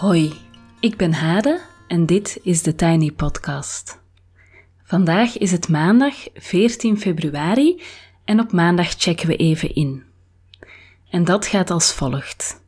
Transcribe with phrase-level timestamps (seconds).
[0.00, 0.32] Hoi,
[0.80, 4.00] ik ben Hade en dit is de Tiny Podcast.
[4.84, 7.82] Vandaag is het maandag 14 februari
[8.24, 10.02] en op maandag checken we even in.
[11.10, 12.62] En dat gaat als volgt.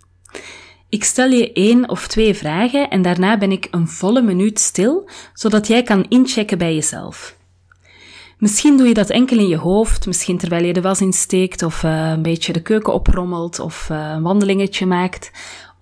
[0.89, 5.09] Ik stel je één of twee vragen en daarna ben ik een volle minuut stil,
[5.35, 7.37] zodat jij kan inchecken bij jezelf.
[8.39, 11.83] Misschien doe je dat enkel in je hoofd, misschien terwijl je de was insteekt of
[11.83, 15.31] uh, een beetje de keuken oprommelt of uh, een wandelingetje maakt,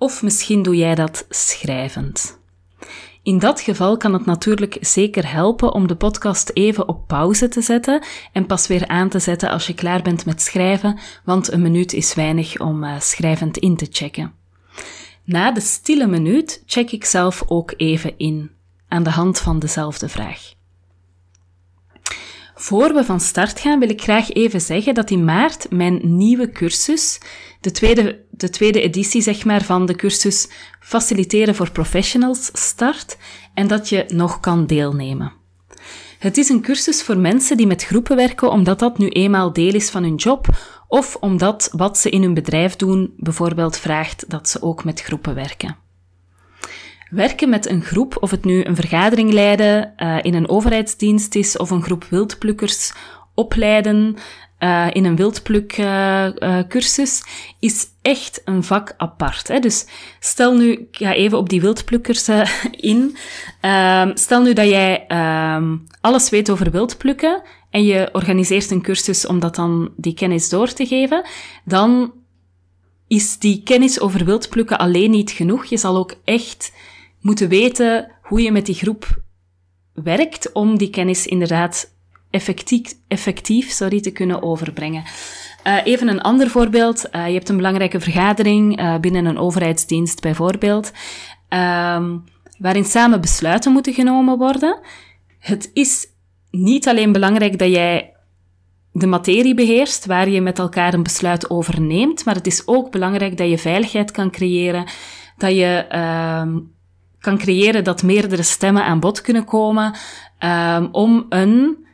[0.01, 2.39] of misschien doe jij dat schrijvend.
[3.23, 7.61] In dat geval kan het natuurlijk zeker helpen om de podcast even op pauze te
[7.61, 11.63] zetten en pas weer aan te zetten als je klaar bent met schrijven, want een
[11.63, 14.33] minuut is weinig om uh, schrijvend in te checken.
[15.25, 18.51] Na de stille minuut check ik zelf ook even in,
[18.89, 20.60] aan de hand van dezelfde vraag.
[22.61, 26.51] Voor we van start gaan wil ik graag even zeggen dat in maart mijn nieuwe
[26.51, 27.21] cursus,
[27.61, 30.49] de tweede, de tweede editie zeg maar van de cursus
[30.81, 33.17] Faciliteren voor Professionals, start
[33.55, 35.33] en dat je nog kan deelnemen.
[36.19, 39.75] Het is een cursus voor mensen die met groepen werken omdat dat nu eenmaal deel
[39.75, 40.47] is van hun job
[40.89, 45.35] of omdat wat ze in hun bedrijf doen bijvoorbeeld vraagt dat ze ook met groepen
[45.35, 45.77] werken.
[47.11, 51.57] Werken met een groep, of het nu een vergadering leiden uh, in een overheidsdienst is
[51.57, 52.93] of een groep wildplukkers
[53.35, 54.17] opleiden
[54.61, 57.27] uh, in een wildplukcursus, uh,
[57.59, 59.49] is echt een vak apart.
[59.49, 59.59] Hè?
[59.59, 59.87] Dus
[60.21, 62.29] stel nu, ik ga even op die wildplukkers
[62.93, 63.17] in.
[63.61, 69.27] Ehm, stel nu dat jij ehm, alles weet over wildplukken en je organiseert een cursus
[69.27, 71.29] om dat dan die kennis door te geven,
[71.65, 72.13] dan
[73.09, 75.65] is die kennis over wildplukken alleen niet genoeg.
[75.65, 76.73] Je zal ook echt
[77.21, 79.23] moeten weten hoe je met die groep
[79.93, 81.95] werkt om die kennis inderdaad
[82.31, 85.05] effectief, effectief sorry, te kunnen overbrengen.
[85.67, 87.09] Uh, even een ander voorbeeld.
[87.13, 90.93] Uh, je hebt een belangrijke vergadering uh, binnen een overheidsdienst bijvoorbeeld,
[91.49, 92.25] um,
[92.59, 94.81] waarin samen besluiten moeten genomen worden.
[95.39, 96.07] Het is
[96.51, 98.13] niet alleen belangrijk dat jij
[98.93, 102.91] de materie beheerst, waar je met elkaar een besluit over neemt, maar het is ook
[102.91, 104.85] belangrijk dat je veiligheid kan creëren,
[105.37, 106.57] dat je uh,
[107.21, 109.95] kan creëren dat meerdere stemmen aan bod kunnen komen
[110.45, 111.87] um, om een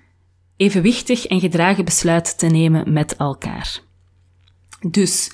[0.56, 3.80] evenwichtig en gedragen besluit te nemen met elkaar.
[4.90, 5.30] Dus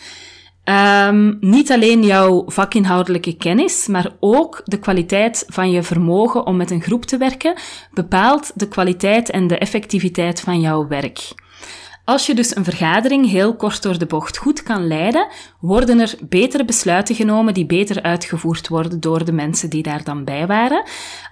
[0.65, 6.71] um, niet alleen jouw vakinhoudelijke kennis, maar ook de kwaliteit van je vermogen om met
[6.71, 7.55] een groep te werken
[7.93, 11.35] bepaalt de kwaliteit en de effectiviteit van jouw werk.
[12.05, 15.29] Als je dus een vergadering heel kort door de bocht goed kan leiden,
[15.61, 20.25] worden er betere besluiten genomen die beter uitgevoerd worden door de mensen die daar dan
[20.25, 20.85] bij waren.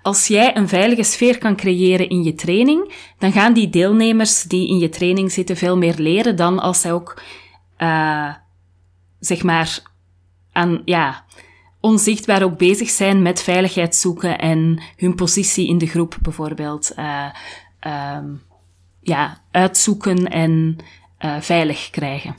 [0.03, 4.69] Als jij een veilige sfeer kan creëren in je training, dan gaan die deelnemers die
[4.69, 7.23] in je training zitten veel meer leren dan als zij ook,
[7.79, 8.35] uh,
[9.21, 9.83] zeg maar,
[10.53, 11.25] aan, ja,
[11.81, 16.93] onzichtbaar ook bezig zijn met veiligheid zoeken en hun positie in de groep bijvoorbeeld.
[16.97, 17.27] Uh,
[19.11, 20.77] ja, uitzoeken en
[21.25, 22.37] uh, veilig krijgen.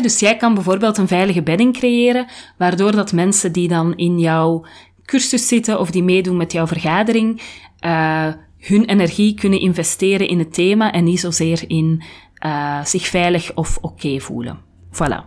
[0.00, 2.26] Dus jij kan bijvoorbeeld een veilige bedding creëren,
[2.58, 4.64] waardoor dat mensen die dan in jouw
[5.04, 7.42] cursus zitten of die meedoen met jouw vergadering,
[7.80, 8.28] uh,
[8.58, 12.02] hun energie kunnen investeren in het thema en niet zozeer in
[12.46, 14.58] uh, zich veilig of oké voelen.
[14.92, 15.24] Voilà.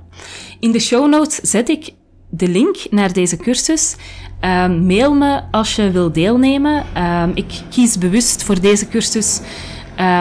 [0.60, 1.94] In de show notes zet ik
[2.30, 3.96] de link naar deze cursus.
[4.42, 6.86] Uh, mail me als je wil deelnemen.
[6.98, 9.42] Uh, ik kies bewust voor deze cursus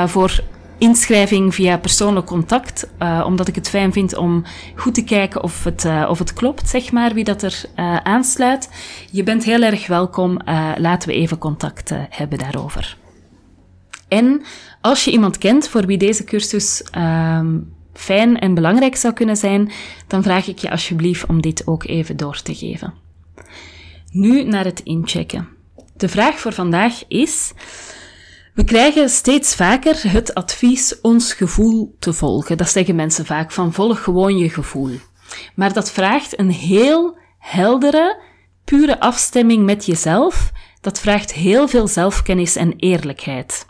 [0.06, 0.42] voor
[0.78, 4.44] inschrijving via persoonlijk contact, uh, omdat ik het fijn vind om
[4.74, 7.96] goed te kijken of het, uh, of het klopt, zeg maar, wie dat er uh,
[7.96, 8.70] aansluit.
[9.10, 10.38] Je bent heel erg welkom.
[10.76, 12.96] laten we even contact hebben daarover.
[14.08, 14.42] En
[14.80, 17.58] als je iemand kent voor wie deze cursus ehm,
[17.92, 19.70] fijn en belangrijk zou kunnen zijn,
[20.06, 22.94] dan vraag ik je alsjeblieft om dit ook even door te geven.
[24.10, 25.48] Nu naar het inchecken.
[25.96, 27.52] De vraag voor vandaag is:
[28.58, 32.56] we krijgen steeds vaker het advies ons gevoel te volgen.
[32.56, 34.90] Dat zeggen mensen vaak van volg gewoon je gevoel.
[35.54, 38.20] Maar dat vraagt een heel heldere,
[38.64, 40.50] pure afstemming met jezelf.
[40.80, 43.66] Dat vraagt heel veel zelfkennis en eerlijkheid.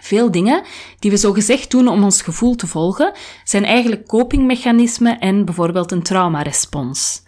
[0.00, 0.62] Veel dingen
[0.98, 3.12] die we zo gezegd doen om ons gevoel te volgen,
[3.44, 7.22] zijn eigenlijk copingmechanismen en bijvoorbeeld een traumarespons.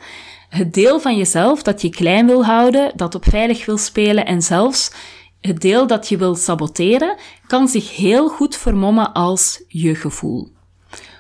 [0.48, 4.42] Het deel van jezelf dat je klein wil houden, dat op veilig wil spelen en
[4.42, 4.90] zelfs
[5.40, 10.52] het deel dat je wil saboteren kan zich heel goed vermommen als je gevoel.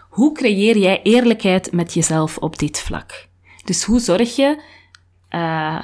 [0.08, 3.28] Hoe creëer jij eerlijkheid met jezelf op dit vlak?
[3.64, 4.62] Dus hoe zorg je
[5.30, 5.78] uh,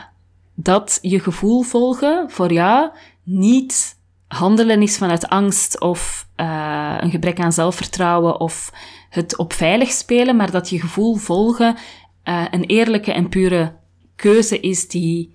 [0.54, 2.90] dat je gevoel volgen voor jou
[3.22, 3.96] niet
[4.28, 8.72] handelen is vanuit angst of uh, een gebrek aan zelfvertrouwen of
[9.10, 11.76] het op veilig spelen, maar dat je gevoel volgen
[12.24, 13.76] uh, een eerlijke en pure
[14.16, 15.32] keuze is die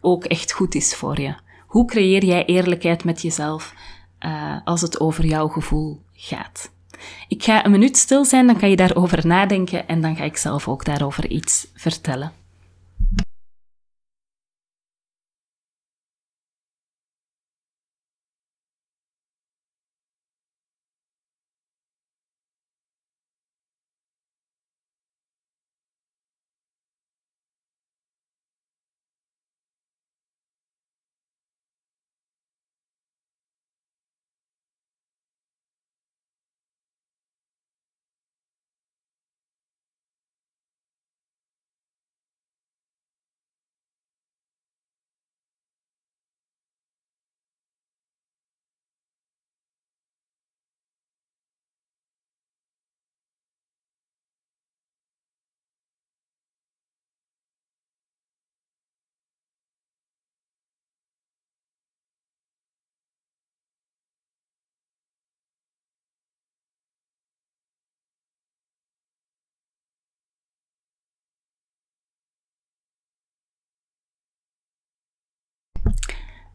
[0.00, 1.34] ook echt goed is voor je?
[1.72, 3.74] Hoe creëer jij eerlijkheid met jezelf
[4.20, 6.72] uh, als het over jouw gevoel gaat?
[7.28, 10.36] Ik ga een minuut stil zijn, dan kan je daarover nadenken en dan ga ik
[10.36, 12.32] zelf ook daarover iets vertellen.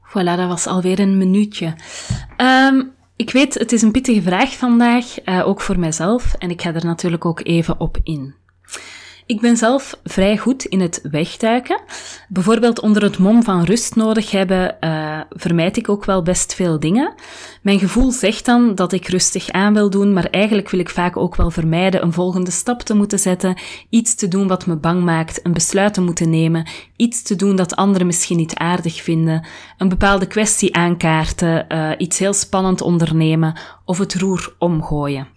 [0.07, 1.75] Voilà, dat was alweer een minuutje.
[2.37, 6.61] Um, ik weet, het is een pittige vraag vandaag, uh, ook voor mijzelf, en ik
[6.61, 8.35] ga er natuurlijk ook even op in.
[9.27, 11.81] Ik ben zelf vrij goed in het wegduiken.
[12.27, 16.79] Bijvoorbeeld onder het mom van rust nodig hebben, uh, vermijd ik ook wel best veel
[16.79, 17.13] dingen.
[17.61, 21.17] Mijn gevoel zegt dan dat ik rustig aan wil doen, maar eigenlijk wil ik vaak
[21.17, 23.57] ook wel vermijden een volgende stap te moeten zetten,
[23.89, 27.55] iets te doen wat me bang maakt, een besluit te moeten nemen, iets te doen
[27.55, 29.45] dat anderen misschien niet aardig vinden,
[29.77, 35.27] een bepaalde kwestie aankaarten, uh, iets heel spannend ondernemen of het roer omgooien.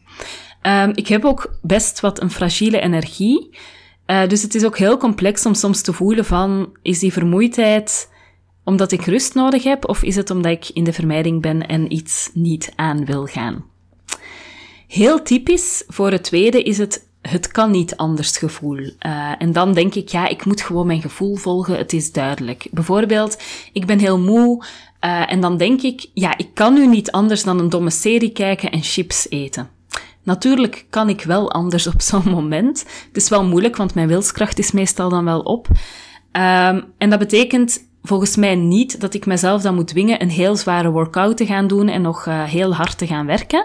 [0.62, 3.50] Um, ik heb ook best wat een fragiele energie.
[4.10, 8.08] Uh, dus het is ook heel complex om soms te voelen van, is die vermoeidheid
[8.64, 11.92] omdat ik rust nodig heb, of is het omdat ik in de vermijding ben en
[11.92, 13.64] iets niet aan wil gaan?
[14.86, 18.78] Heel typisch voor het tweede is het het kan niet anders gevoel.
[18.78, 18.92] Uh,
[19.38, 22.66] en dan denk ik, ja, ik moet gewoon mijn gevoel volgen, het is duidelijk.
[22.70, 23.42] Bijvoorbeeld,
[23.72, 24.64] ik ben heel moe
[25.04, 28.32] uh, en dan denk ik, ja, ik kan nu niet anders dan een domme serie
[28.32, 29.79] kijken en chips eten.
[30.22, 32.78] Natuurlijk kan ik wel anders op zo'n moment.
[33.06, 35.68] Het is wel moeilijk, want mijn wilskracht is meestal dan wel op.
[36.32, 40.56] Um, en dat betekent volgens mij niet dat ik mezelf dan moet dwingen een heel
[40.56, 43.64] zware workout te gaan doen en nog uh, heel hard te gaan werken.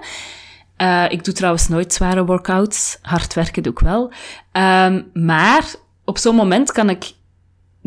[0.77, 2.97] Uh, ik doe trouwens nooit zware workouts.
[3.01, 4.11] Hard werken doe ik wel.
[4.51, 5.75] Um, maar
[6.05, 7.13] op zo'n moment kan ik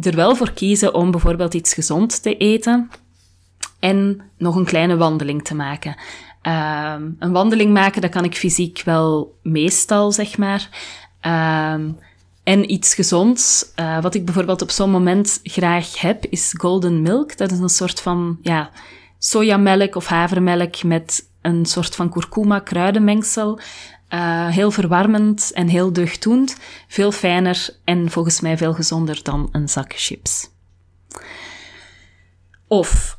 [0.00, 2.90] er wel voor kiezen om bijvoorbeeld iets gezond te eten
[3.78, 5.96] en nog een kleine wandeling te maken.
[6.42, 10.68] Um, een wandeling maken, dat kan ik fysiek wel meestal, zeg maar.
[11.74, 11.98] Um,
[12.42, 17.36] en iets gezonds, uh, wat ik bijvoorbeeld op zo'n moment graag heb, is golden milk.
[17.36, 18.70] Dat is een soort van, ja,
[19.18, 23.60] sojamelk of havermelk met een soort van kurkuma kruidenmengsel.
[24.14, 26.56] Uh, heel verwarmend en heel deugdoend.
[26.88, 30.50] Veel fijner en volgens mij veel gezonder dan een zak chips.
[32.66, 33.18] Of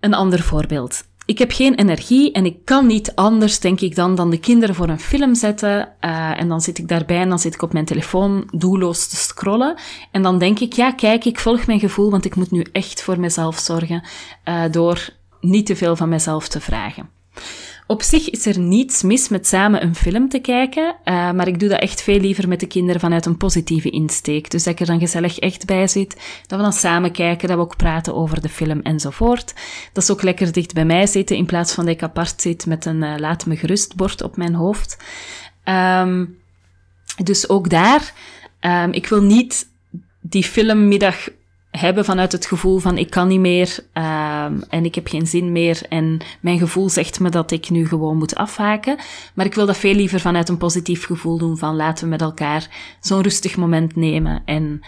[0.00, 1.04] een ander voorbeeld.
[1.30, 4.74] Ik heb geen energie en ik kan niet anders, denk ik dan, dan de kinderen
[4.74, 5.88] voor een film zetten.
[6.00, 9.16] Uh, en dan zit ik daarbij en dan zit ik op mijn telefoon doelloos te
[9.16, 9.78] scrollen.
[10.10, 13.02] En dan denk ik, ja, kijk, ik volg mijn gevoel, want ik moet nu echt
[13.02, 14.04] voor mezelf zorgen
[14.44, 15.08] uh, door
[15.40, 17.08] niet te veel van mezelf te vragen.
[17.90, 21.60] Op zich is er niets mis met samen een film te kijken, uh, maar ik
[21.60, 24.50] doe dat echt veel liever met de kinderen vanuit een positieve insteek.
[24.50, 26.16] Dus dat ik er dan gezellig echt bij zit,
[26.46, 29.54] dat we dan samen kijken, dat we ook praten over de film enzovoort.
[29.92, 32.66] Dat is ook lekker dicht bij mij zitten, in plaats van dat ik apart zit
[32.66, 34.96] met een uh, laat me gerust bord op mijn hoofd.
[35.64, 36.38] Um,
[37.24, 38.12] dus ook daar,
[38.60, 39.68] um, ik wil niet
[40.20, 41.28] die filmmiddag
[41.70, 45.52] hebben vanuit het gevoel van ik kan niet meer um, en ik heb geen zin
[45.52, 48.98] meer en mijn gevoel zegt me dat ik nu gewoon moet afhaken.
[49.34, 52.20] Maar ik wil dat veel liever vanuit een positief gevoel doen van laten we met
[52.20, 52.68] elkaar
[53.00, 54.80] zo'n rustig moment nemen en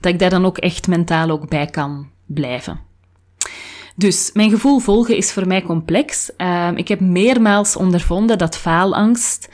[0.00, 2.80] dat ik daar dan ook echt mentaal ook bij kan blijven.
[3.96, 6.30] Dus mijn gevoel volgen is voor mij complex.
[6.38, 9.48] Uh, ik heb meermaals ondervonden dat faalangst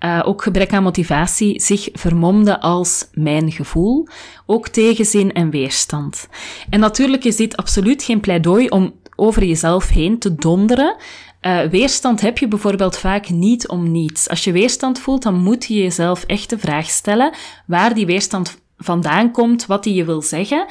[0.00, 4.08] uh, ook gebrek aan motivatie zich vermomde als mijn gevoel,
[4.46, 6.28] ook tegenzin en weerstand.
[6.70, 10.96] En natuurlijk is dit absoluut geen pleidooi om over jezelf heen te donderen.
[11.42, 14.28] Uh, weerstand heb je bijvoorbeeld vaak niet om niets.
[14.28, 17.34] Als je weerstand voelt, dan moet je jezelf echt de vraag stellen
[17.66, 20.66] waar die weerstand vandaan komt, wat die je wil zeggen.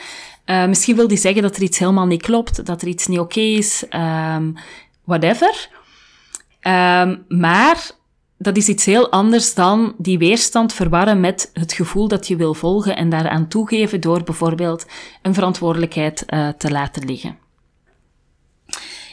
[0.45, 3.19] Uh, misschien wil die zeggen dat er iets helemaal niet klopt, dat er iets niet
[3.19, 3.83] oké is,
[4.35, 4.55] um,
[5.03, 5.69] whatever.
[6.61, 7.91] Um, maar
[8.37, 12.53] dat is iets heel anders dan die weerstand verwarren met het gevoel dat je wil
[12.53, 14.85] volgen en daaraan toegeven door bijvoorbeeld
[15.21, 17.37] een verantwoordelijkheid uh, te laten liggen.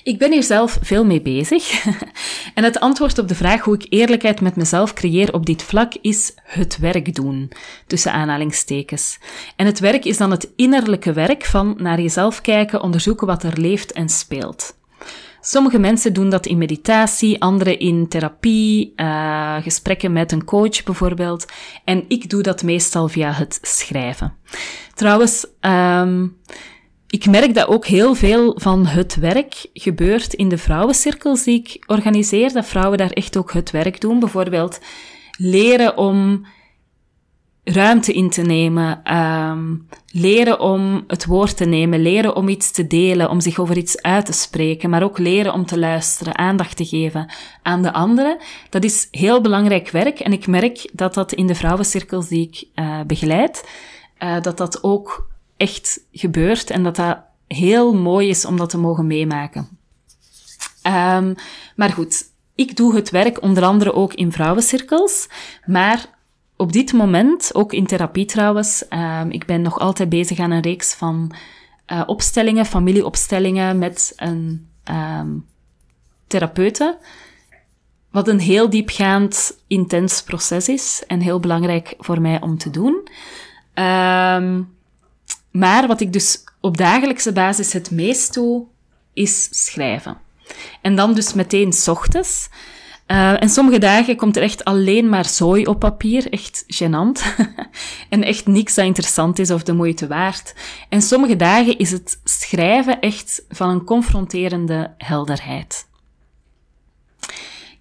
[0.03, 1.85] Ik ben hier zelf veel mee bezig.
[2.55, 5.93] en het antwoord op de vraag hoe ik eerlijkheid met mezelf creëer op dit vlak
[6.01, 7.51] is het werk doen.
[7.87, 9.19] Tussen aanhalingstekens.
[9.57, 13.61] En het werk is dan het innerlijke werk van naar jezelf kijken, onderzoeken wat er
[13.61, 14.77] leeft en speelt.
[15.47, 21.47] Sommige mensen doen dat in meditatie, anderen in therapie, uh, gesprekken met een coach bijvoorbeeld.
[21.85, 24.35] En ik doe dat meestal via het schrijven.
[24.95, 26.37] Trouwens, um,
[27.09, 31.85] ik merk dat ook heel veel van het werk gebeurt in de vrouwencirkels die ik
[31.87, 32.53] organiseer.
[32.53, 34.21] Dat vrouwen daar echt ook het werk doen.
[34.21, 34.81] Bijvoorbeeld
[35.39, 36.47] leren om
[37.65, 42.87] ruimte in te nemen, um, leren om het woord te nemen, leren om iets te
[42.87, 46.77] delen, om zich over iets uit te spreken, maar ook leren om te luisteren, aandacht
[46.77, 48.39] te geven aan de anderen.
[48.71, 52.69] Dat is heel belangrijk werk en ik merk dat dat in de vrouwencirkels die ik
[52.75, 53.69] uh, begeleid,
[54.19, 57.19] uh, dat dat ook echt gebeurt en dat dat
[57.49, 59.69] heel mooi is om dat te mogen meemaken.
[60.87, 61.35] Um,
[61.77, 62.23] maar goed,
[62.55, 65.29] ik doe het werk onder andere ook in vrouwencirkels,
[65.67, 66.13] maar
[66.57, 70.63] op dit moment, ook in therapie trouwens, um, ik ben nog altijd bezig aan een
[70.63, 71.35] reeks van
[71.93, 75.47] uh, opstellingen, familieopstellingen met een um,
[76.27, 76.99] therapeute.
[78.11, 83.09] Wat een heel diepgaand, intens proces is en heel belangrijk voor mij om te doen.
[83.75, 84.73] Um,
[85.51, 88.65] maar wat ik dus op dagelijkse basis het meest doe,
[89.13, 90.19] is schrijven.
[90.83, 92.49] En dan dus meteen s ochtends.
[93.07, 97.23] Uh, en sommige dagen komt er echt alleen maar zooi op papier, echt gênant.
[98.09, 100.55] en echt niks dat interessant is of de moeite waard.
[100.89, 105.87] En sommige dagen is het schrijven echt van een confronterende helderheid.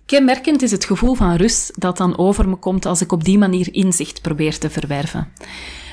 [0.06, 3.38] Kenmerkend is het gevoel van rust dat dan over me komt als ik op die
[3.38, 5.34] manier inzicht probeer te verwerven.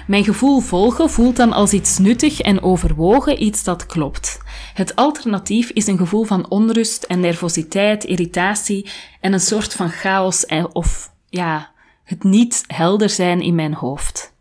[0.07, 4.39] Mijn gevoel volgen voelt dan als iets nuttig en overwogen, iets dat klopt.
[4.75, 10.47] Het alternatief is een gevoel van onrust en nervositeit, irritatie en een soort van chaos
[10.73, 11.71] of ja,
[12.05, 14.33] het niet helder zijn in mijn hoofd.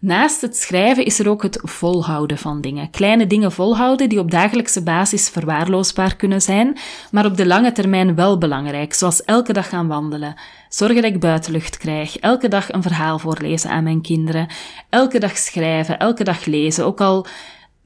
[0.00, 2.90] Naast het schrijven is er ook het volhouden van dingen.
[2.90, 6.78] Kleine dingen volhouden die op dagelijkse basis verwaarloosbaar kunnen zijn,
[7.10, 10.34] maar op de lange termijn wel belangrijk, zoals elke dag gaan wandelen,
[10.68, 14.48] zorgen dat ik buitenlucht krijg, elke dag een verhaal voorlezen aan mijn kinderen,
[14.88, 17.26] elke dag schrijven, elke dag lezen, ook al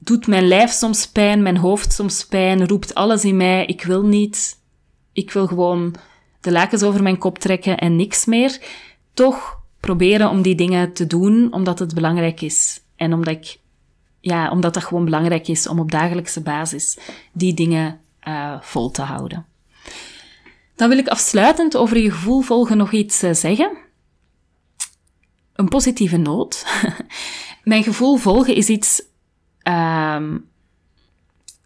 [0.03, 4.03] doet mijn lijf soms pijn, mijn hoofd soms pijn, roept alles in mij, ik wil
[4.03, 4.59] niet,
[5.13, 5.95] ik wil gewoon
[6.41, 8.61] de lakens over mijn kop trekken en niks meer.
[9.13, 12.81] Toch proberen om die dingen te doen omdat het belangrijk is.
[12.95, 13.59] En omdat ik,
[14.19, 16.97] ja, omdat dat gewoon belangrijk is om op dagelijkse basis
[17.33, 19.45] die dingen uh, vol te houden.
[20.75, 23.77] Dan wil ik afsluitend over je gevoel volgen nog iets uh, zeggen.
[25.53, 26.65] Een positieve noot.
[27.63, 29.01] Mijn gevoel volgen is iets.
[29.63, 30.45] Um,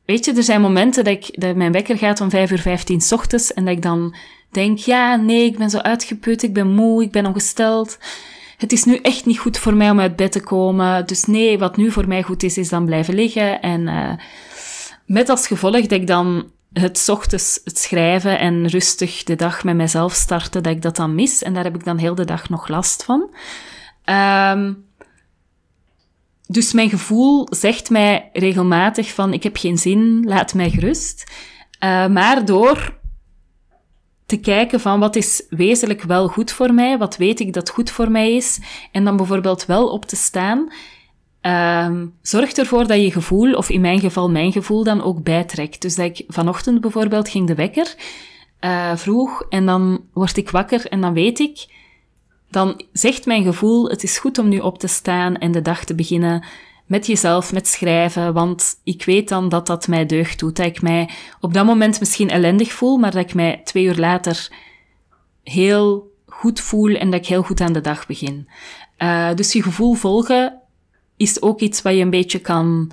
[0.05, 3.01] weet je, er zijn momenten dat, ik, dat mijn wekker gaat om 5 uur 15
[3.01, 4.15] s ochtends en dat ik dan
[4.51, 7.97] denk, ja, nee, ik ben zo uitgeput, ik ben moe, ik ben ongesteld.
[8.57, 11.05] Het is nu echt niet goed voor mij om uit bed te komen.
[11.05, 13.61] Dus nee, wat nu voor mij goed is, is dan blijven liggen.
[13.61, 14.11] En uh,
[15.05, 19.75] met als gevolg dat ik dan het ochtends het schrijven en rustig de dag met
[19.75, 21.43] mezelf starten, dat ik dat dan mis.
[21.43, 23.29] En daar heb ik dan heel de dag nog last van.
[24.05, 24.86] Um,
[26.47, 31.31] dus mijn gevoel zegt mij regelmatig van, ik heb geen zin, laat mij gerust.
[31.83, 32.95] Uh, maar door
[34.25, 37.89] te kijken van wat is wezenlijk wel goed voor mij, wat weet ik dat goed
[37.89, 38.59] voor mij is,
[38.91, 40.71] en dan bijvoorbeeld wel op te staan.
[41.41, 45.81] Um, zorg ervoor dat je gevoel, of in mijn geval mijn gevoel, dan ook bijtrekt.
[45.81, 47.95] Dus dat ik vanochtend bijvoorbeeld ging de wekker
[48.61, 51.65] uh, vroeg en dan word ik wakker en dan weet ik,
[52.49, 55.83] dan zegt mijn gevoel, het is goed om nu op te staan en de dag
[55.83, 56.45] te beginnen
[56.85, 60.55] met jezelf, met schrijven, want ik weet dan dat dat mij deugd doet.
[60.55, 63.97] Dat ik mij op dat moment misschien ellendig voel, maar dat ik mij twee uur
[63.97, 64.51] later
[65.43, 68.47] heel goed voel en dat ik heel goed aan de dag begin.
[68.97, 70.59] Uh, dus je gevoel volgen
[71.17, 72.91] is ook iets wat je een beetje kan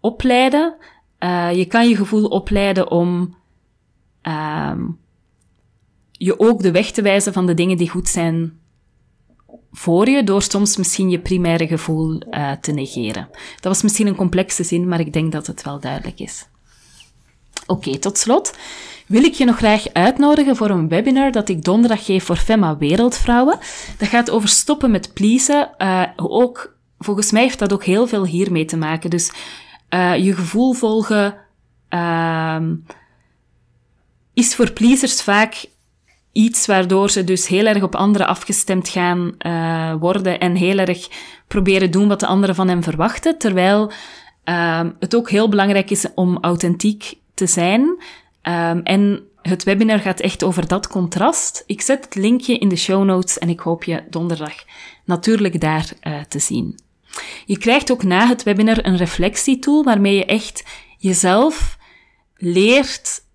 [0.00, 0.74] opleiden.
[1.20, 3.36] Uh, je kan je gevoel opleiden om
[4.22, 4.72] uh,
[6.12, 8.58] je ook de weg te wijzen van de dingen die goed zijn
[9.72, 13.28] voor je door soms misschien je primaire gevoel uh, te negeren.
[13.32, 16.46] Dat was misschien een complexe zin, maar ik denk dat het wel duidelijk is.
[17.66, 18.56] Oké, tot slot
[19.06, 22.76] wil ik je nog graag uitnodigen voor een webinar dat ik donderdag geef voor Femma
[22.76, 23.58] Wereldvrouwen.
[23.98, 25.70] Dat gaat over stoppen met pleasen.
[25.78, 29.10] Uh, ook, volgens mij heeft dat ook heel veel hiermee te maken.
[29.10, 29.32] Dus
[29.94, 31.36] uh, je gevoel volgen
[31.90, 32.60] uh,
[34.34, 35.66] is voor pleasers vaak
[36.38, 41.08] iets waardoor ze dus heel erg op anderen afgestemd gaan uh, worden en heel erg
[41.48, 43.92] proberen doen wat de anderen van hem verwachten, terwijl
[44.44, 47.80] uh, het ook heel belangrijk is om authentiek te zijn.
[48.42, 51.62] Um, en het webinar gaat echt over dat contrast.
[51.66, 54.54] Ik zet het linkje in de show notes en ik hoop je donderdag
[55.04, 56.78] natuurlijk daar uh, te zien.
[57.46, 60.64] Je krijgt ook na het webinar een reflectietool waarmee je echt
[60.98, 61.78] jezelf
[62.36, 63.26] leert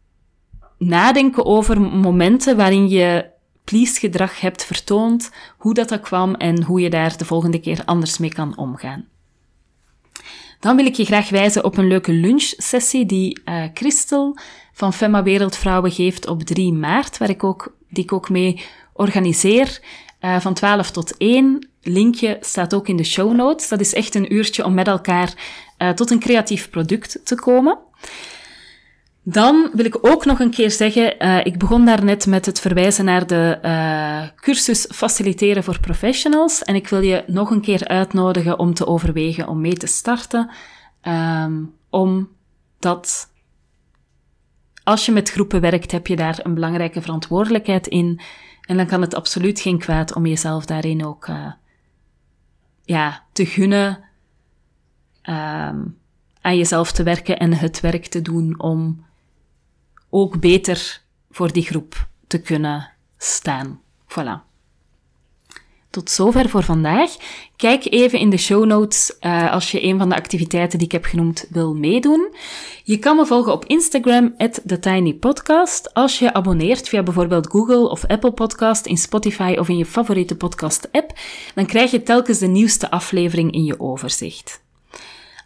[0.85, 3.31] nadenken over momenten waarin je
[3.63, 7.81] please gedrag hebt vertoond, hoe dat, dat kwam en hoe je daar de volgende keer
[7.85, 9.07] anders mee kan omgaan.
[10.59, 14.37] Dan wil ik je graag wijzen op een leuke lunchsessie die uh, Christel
[14.73, 18.61] van Femma Wereldvrouwen geeft op 3 maart, waar ik ook, die ik ook mee
[18.93, 19.79] organiseer,
[20.21, 21.67] uh, van 12 tot 1.
[21.81, 23.67] Linkje staat ook in de show notes.
[23.67, 25.33] Dat is echt een uurtje om met elkaar
[25.77, 27.77] uh, tot een creatief product te komen.
[29.25, 33.05] Dan wil ik ook nog een keer zeggen, uh, ik begon daarnet met het verwijzen
[33.05, 36.63] naar de uh, cursus Faciliteren voor Professionals.
[36.63, 40.49] En ik wil je nog een keer uitnodigen om te overwegen om mee te starten.
[41.07, 43.31] Um, omdat
[44.83, 48.19] als je met groepen werkt, heb je daar een belangrijke verantwoordelijkheid in.
[48.61, 51.51] En dan kan het absoluut geen kwaad om jezelf daarin ook uh,
[52.83, 53.99] ja, te gunnen
[55.23, 55.97] um,
[56.41, 59.05] aan jezelf te werken en het werk te doen om
[60.13, 61.01] ook beter
[61.31, 63.81] voor die groep te kunnen staan.
[64.07, 64.51] Voilà.
[65.89, 67.15] Tot zover voor vandaag.
[67.55, 70.93] Kijk even in de show notes uh, als je een van de activiteiten die ik
[70.93, 72.35] heb genoemd wil meedoen.
[72.83, 75.93] Je kan me volgen op Instagram, TheTinyPodcast.
[75.93, 80.35] Als je abonneert via bijvoorbeeld Google of Apple Podcast, in Spotify of in je favoriete
[80.35, 81.19] podcast-app,
[81.55, 84.62] dan krijg je telkens de nieuwste aflevering in je overzicht.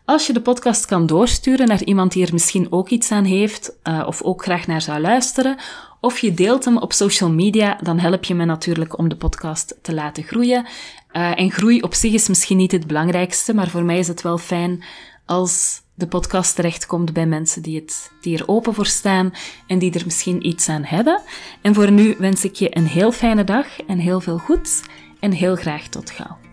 [0.07, 3.77] Als je de podcast kan doorsturen naar iemand die er misschien ook iets aan heeft,
[3.83, 5.57] uh, of ook graag naar zou luisteren,
[6.01, 9.79] of je deelt hem op social media, dan help je me natuurlijk om de podcast
[9.81, 10.65] te laten groeien.
[11.11, 14.21] Uh, en groei op zich is misschien niet het belangrijkste, maar voor mij is het
[14.21, 14.83] wel fijn
[15.25, 19.33] als de podcast terechtkomt bij mensen die, het, die er open voor staan
[19.67, 21.21] en die er misschien iets aan hebben.
[21.61, 24.81] En voor nu wens ik je een heel fijne dag en heel veel goeds
[25.19, 26.46] en heel graag tot gauw.